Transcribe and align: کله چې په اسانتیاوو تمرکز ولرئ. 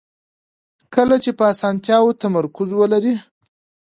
کله 0.95 1.15
چې 1.23 1.31
په 1.37 1.43
اسانتیاوو 1.53 2.17
تمرکز 2.21 2.69
ولرئ. 2.75 3.15